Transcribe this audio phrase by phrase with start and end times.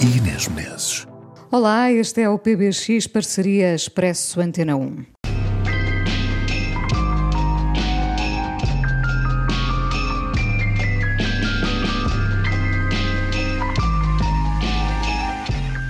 [0.00, 1.06] e Inês Menezes.
[1.50, 5.04] Olá, este é o PBX Parceria Expresso Antena 1.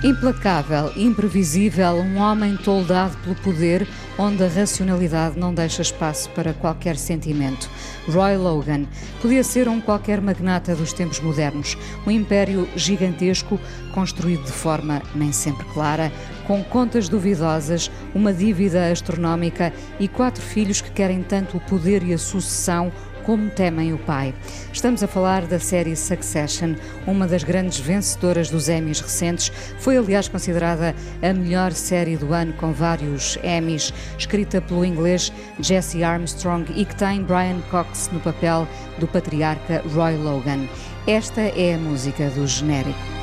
[0.03, 3.87] Implacável, imprevisível, um homem toldado pelo poder,
[4.17, 7.69] onde a racionalidade não deixa espaço para qualquer sentimento.
[8.07, 8.85] Roy Logan
[9.21, 13.59] podia ser um qualquer magnata dos tempos modernos, um império gigantesco,
[13.93, 16.11] construído de forma nem sempre clara,
[16.47, 22.13] com contas duvidosas, uma dívida astronómica e quatro filhos que querem tanto o poder e
[22.13, 22.91] a sucessão
[23.25, 24.33] como temem o pai.
[24.71, 26.75] Estamos a falar da série Succession,
[27.07, 29.51] uma das grandes vencedoras dos Emmys recentes.
[29.79, 36.03] Foi, aliás, considerada a melhor série do ano, com vários Emmys, escrita pelo inglês Jesse
[36.03, 38.67] Armstrong e que tem Brian Cox no papel
[38.99, 40.67] do patriarca Roy Logan.
[41.07, 43.14] Esta é a música do genérico.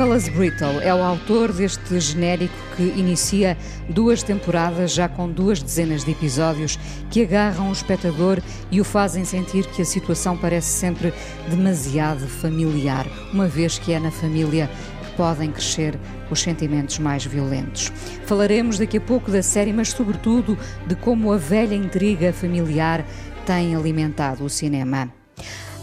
[0.00, 3.54] Nicholas Brittle é o autor deste genérico que inicia
[3.86, 6.78] duas temporadas, já com duas dezenas de episódios,
[7.10, 11.12] que agarram o espectador e o fazem sentir que a situação parece sempre
[11.50, 14.70] demasiado familiar, uma vez que é na família
[15.04, 15.98] que podem crescer
[16.30, 17.92] os sentimentos mais violentos.
[18.24, 23.04] Falaremos daqui a pouco da série, mas sobretudo de como a velha intriga familiar
[23.44, 25.12] tem alimentado o cinema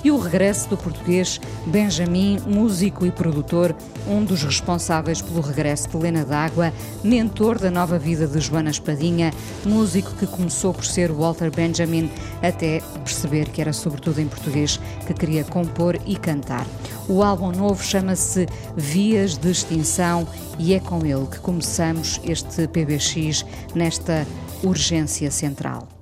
[0.04, 3.76] e o regresso do português Benjamin, músico e produtor,
[4.08, 6.72] um dos responsáveis pelo regresso de Lena D'Água,
[7.04, 9.34] mentor da nova vida de Joana Espadinha,
[9.66, 12.10] músico que começou por ser Walter Benjamin
[12.42, 16.66] até perceber que era sobretudo em português que queria compor e cantar.
[17.08, 20.28] O álbum novo chama-se Vias de Extinção
[20.60, 24.26] e é com ele que começamos este PBX nesta
[24.64, 25.97] urgência central.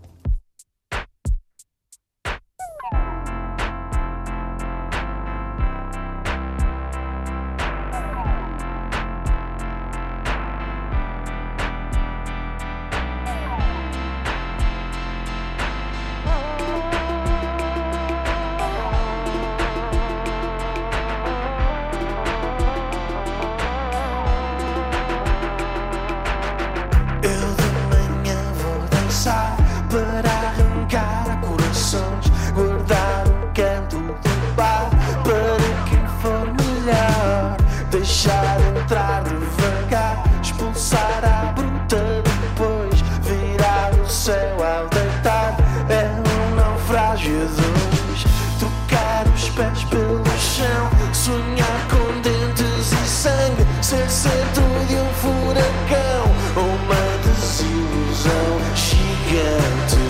[54.25, 56.25] centro de um furacão,
[56.58, 60.03] uma desilusão gigante.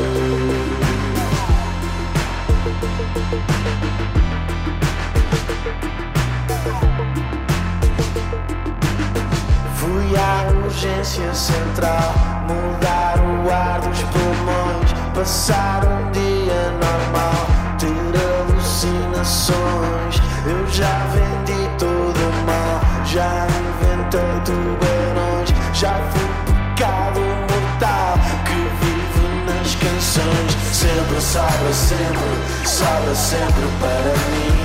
[9.76, 12.14] Fui à urgência central,
[12.48, 17.48] mudar o ar dos pulmões, passar um dia normal,
[17.78, 18.14] ter
[18.48, 20.22] alucinações.
[20.48, 23.65] Eu já vendi todo o mal, já
[24.10, 24.96] tanto bem.
[25.74, 30.52] Já fui pecado mortal que vive nas canções.
[30.72, 34.56] Sempre salva, sempre salva, sempre para mim.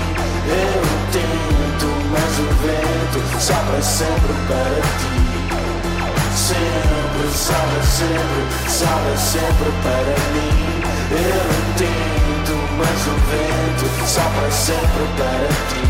[0.46, 5.20] Eu tento, mas o vento salva sempre para ti.
[6.36, 10.82] Sempre salva, sempre salva, sempre para mim.
[11.10, 15.89] Eu tento, mas o vento salva sempre para ti.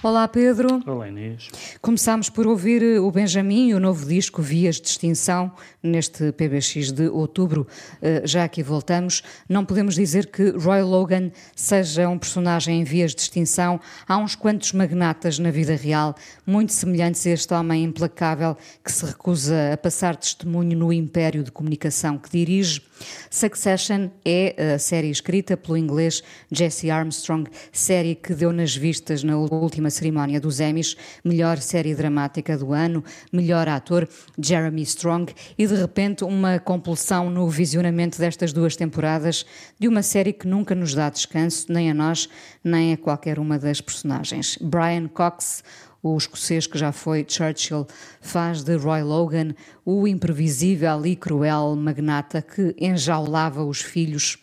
[0.00, 0.80] Olá, Pedro.
[0.86, 1.48] Olá, Inês.
[1.80, 6.90] Começámos por ouvir eh, o Benjamin e o novo disco Vias de Extinção, neste PBX
[6.90, 7.68] de outubro.
[8.02, 9.22] Eh, já aqui voltamos.
[9.48, 13.80] Não podemos dizer que Roy Logan seja um personagem em vias de extinção.
[14.08, 19.06] Há uns quantos magnatas na vida real, muito semelhantes a este homem implacável que se
[19.06, 22.82] recusa a passar testemunho no império de comunicação que dirige.
[23.30, 29.36] Succession é a série escrita pelo inglês Jesse Armstrong, série que deu nas vistas na
[29.36, 35.74] última cerimónia dos Emmys, melhor série dramática do ano, melhor ator Jeremy Strong e de
[35.74, 39.44] repente uma compulsão no visionamento destas duas temporadas
[39.78, 42.26] de uma série que nunca nos dá descanso, nem a nós,
[42.64, 44.58] nem a qualquer uma das personagens.
[44.62, 45.62] Brian Cox,
[46.02, 47.86] o escocês que já foi Churchill,
[48.22, 49.54] faz de Roy Logan
[49.84, 54.38] o imprevisível e cruel magnata que enjaulava os filhos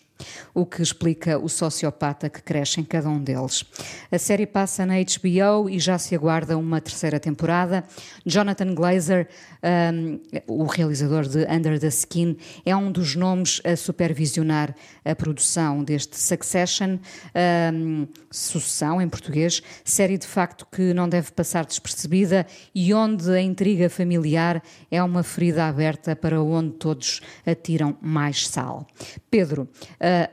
[0.53, 3.65] o que explica o sociopata que cresce em cada um deles.
[4.11, 7.83] A série passa na HBO e já se aguarda uma terceira temporada.
[8.25, 9.27] Jonathan Glazer,
[9.93, 15.83] um, o realizador de Under the Skin, é um dos nomes a supervisionar a produção
[15.83, 16.97] deste Succession,
[17.73, 23.41] um, sucessão em português, série de facto que não deve passar despercebida e onde a
[23.41, 28.87] intriga familiar é uma ferida aberta para onde todos atiram mais sal.
[29.29, 29.67] Pedro,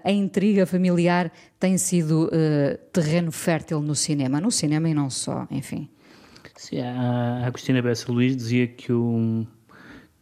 [0.05, 5.47] a intriga familiar tem sido uh, terreno fértil no cinema, no cinema e não só,
[5.51, 5.89] enfim.
[6.57, 9.47] Sim, a Agostina Bessa Luís dizia que o,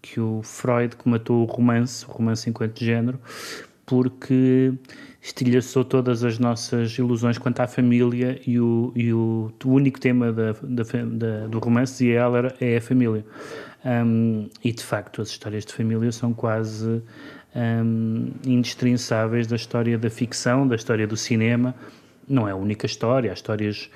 [0.01, 3.21] que o Freud matou o romance, o romance enquanto género,
[3.85, 4.73] porque
[5.21, 10.33] estilhaçou todas as nossas ilusões quanto à família e o, e o, o único tema
[10.33, 13.25] da, da, da, do romance, dizia ela, é a família.
[13.85, 17.03] Um, e de facto, as histórias de família são quase
[17.55, 21.75] um, indestrinçáveis da história da ficção, da história do cinema.
[22.31, 23.91] Não é a única história, há histórias,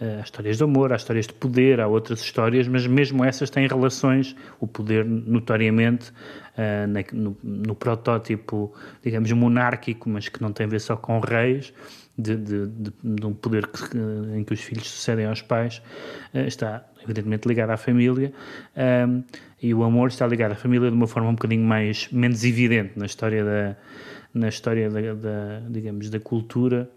[0.00, 3.50] uh, há histórias de amor, há histórias de poder, há outras histórias, mas mesmo essas
[3.50, 6.12] têm relações, o poder notoriamente
[6.56, 8.72] na, no, no, protótipo,
[9.02, 11.72] digamos, monárquico, mas que não tem a ver só com reis,
[12.16, 13.98] de, de, de, de um poder que,
[14.36, 15.82] em que os filhos sucedem aos pais,
[16.32, 18.32] está evidentemente ligado à família,
[19.60, 22.98] e o amor está ligado à família de uma forma um bocadinho mais menos evidente
[22.98, 23.76] na história da
[24.34, 26.90] na história da, da digamos da cultura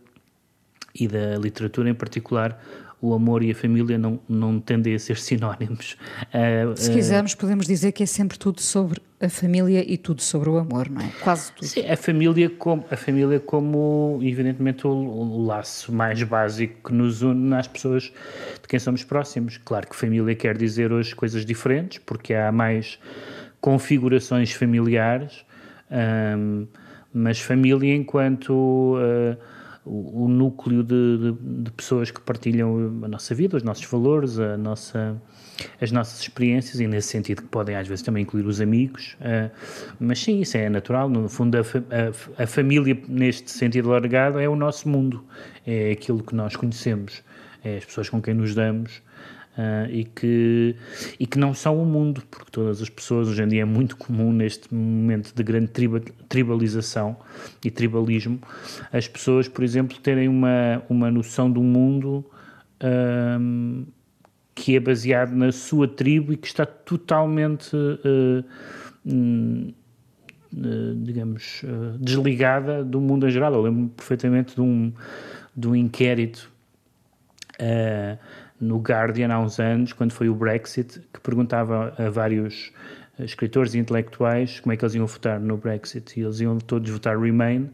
[1.00, 2.60] e da literatura em particular
[3.00, 5.98] o amor e a família não, não tendem a ser sinónimos.
[6.34, 10.50] Uh, Se quisermos, podemos dizer que é sempre tudo sobre a família e tudo sobre
[10.50, 11.12] o amor, não é?
[11.24, 11.66] Quase tudo.
[11.66, 17.22] Sim, a família como, a família como evidentemente, o, o laço mais básico que nos
[17.22, 19.58] une nas pessoas de quem somos próximos.
[19.58, 23.00] Claro que família quer dizer hoje coisas diferentes, porque há mais
[23.62, 25.46] configurações familiares,
[25.92, 26.66] um,
[27.14, 28.96] mas família enquanto...
[28.96, 33.86] Uh, o, o núcleo de, de, de, pessoas que partilham a nossa vida, os nossos
[33.86, 35.22] valores, a nossa,
[35.82, 39.50] as nossas experiências e nesse sentido que podem às vezes também incluir os amigos, uh,
[40.00, 44.48] mas sim, isso é natural, no fundo a, a, a, família neste sentido largado é
[44.48, 45.24] o nosso mundo,
[45.66, 47.24] é aquilo que nós conhecemos,
[47.64, 49.02] é as pessoas com quem nos damos,
[49.58, 50.76] Uh, e, que,
[51.20, 53.98] e que não são o mundo, porque todas as pessoas, hoje em dia é muito
[53.98, 55.72] comum neste momento de grande
[56.30, 57.18] tribalização
[57.66, 58.40] e tribalismo,
[58.94, 62.24] as pessoas, por exemplo, terem uma, uma noção do mundo
[62.84, 63.88] um,
[64.54, 68.46] que é baseado na sua tribo e que está totalmente, uh,
[69.08, 69.74] uh,
[71.02, 71.64] digamos,
[72.00, 73.56] desligada do mundo em geral.
[73.56, 74.94] Eu lembro-me perfeitamente de um,
[75.56, 76.52] de um inquérito
[78.60, 82.72] no Guardian há uns anos, quando foi o Brexit, que perguntava a vários
[83.20, 86.20] escritores e intelectuais como é que eles iam votar no Brexit.
[86.20, 87.70] E eles iam todos votar Remain,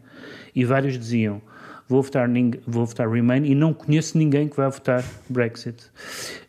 [0.54, 1.40] e vários diziam:
[1.88, 2.28] Vou votar,
[2.66, 5.84] vou votar Remain e não conheço ninguém que vá votar Brexit.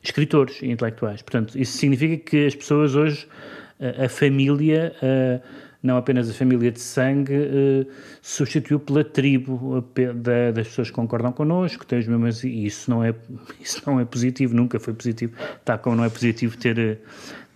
[0.01, 1.21] Escritores e intelectuais.
[1.21, 3.27] Portanto, isso significa que as pessoas hoje,
[3.79, 4.93] a, a família.
[5.01, 7.85] A, não apenas a família de sangue, eh,
[8.21, 9.83] substituiu pela tribo
[10.15, 13.13] da, das pessoas que concordam connosco, têm os mesmos, e isso não, é,
[13.61, 16.99] isso não é positivo, nunca foi positivo, tal como não é positivo ter,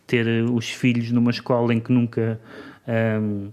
[0.06, 2.40] ter os filhos numa escola em que nunca
[3.22, 3.50] um,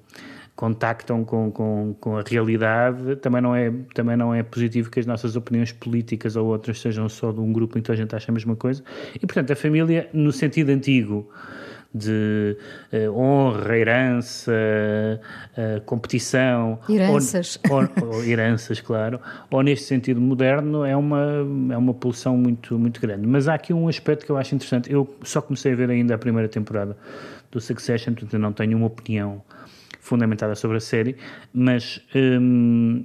[0.55, 5.07] contactam com, com, com a realidade, também não, é, também não é positivo que as
[5.07, 8.31] nossas opiniões políticas ou outras sejam só de um grupo em que a gente acha
[8.31, 8.83] a mesma coisa,
[9.15, 11.31] e portanto a família, no sentido antigo,
[11.97, 12.57] de
[12.93, 16.79] uh, honra, herança, uh, competição.
[16.89, 17.59] Heranças.
[17.71, 19.21] Ou, ou, heranças, claro.
[19.51, 23.27] Ou neste sentido moderno é uma, é uma poluição muito, muito grande.
[23.27, 24.93] Mas há aqui um aspecto que eu acho interessante.
[24.93, 26.97] Eu só comecei a ver ainda a primeira temporada
[27.51, 29.43] do Succession, portanto não tenho uma opinião
[30.01, 31.17] fundamentada sobre a série,
[31.53, 33.05] mas, hum,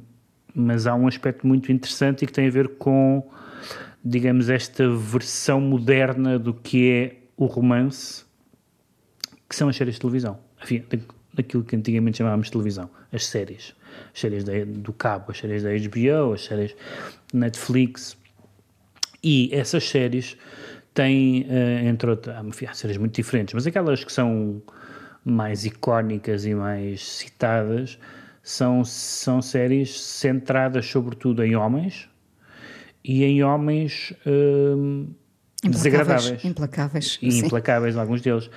[0.54, 3.28] mas há um aspecto muito interessante e que tem a ver com,
[4.04, 8.24] digamos, esta versão moderna do que é o romance
[9.52, 10.40] que são as séries de televisão.
[10.64, 10.82] Enfim,
[11.34, 13.76] daquilo que antigamente chamávamos de televisão, as séries.
[14.14, 16.74] As séries do cabo, as séries da HBO, as séries
[17.34, 18.18] Netflix.
[19.22, 20.38] E essas séries
[20.94, 24.62] têm, uh, entre outras, há séries muito diferentes, mas aquelas que são
[25.26, 28.00] mais icónicas e mais citadas
[28.42, 32.10] são, são séries centradas sobretudo em homens
[33.04, 35.14] e em homens uh,
[35.70, 36.44] desagradáveis.
[36.44, 37.20] Implacáveis.
[37.22, 38.50] E implacáveis, alguns deles.